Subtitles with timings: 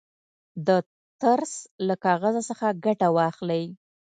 [0.67, 0.69] د
[1.21, 1.53] ترس
[1.87, 3.63] له کاغذ څخه ګټه واخلئ.